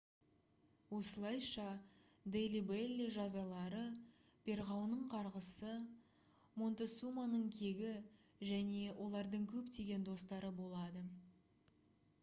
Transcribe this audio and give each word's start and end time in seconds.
осылайша 0.99 1.65
дели 2.35 2.61
белли 2.71 3.05
жазалары 3.15 3.81
перғауынның 4.47 5.03
қарғысы 5.13 5.69
монтесуманың 6.63 7.45
кегі 7.59 7.93
және 8.53 8.81
олардың 9.05 9.47
көптеген 9.55 10.09
достары 10.11 10.51
болады 10.65 11.05